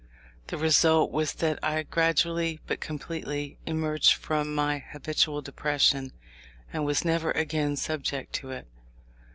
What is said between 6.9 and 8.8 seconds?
never again subject to it.